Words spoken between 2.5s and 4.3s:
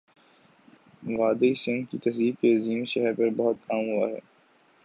عظیم شہر پر بہت کام ہوا ہے